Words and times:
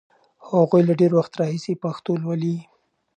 هغوی 0.49 0.81
له 0.89 0.93
ډېر 0.99 1.11
وخت 1.17 1.33
راهیسې 1.39 1.73
پښتو 1.83 2.11
لولي. 2.21 2.57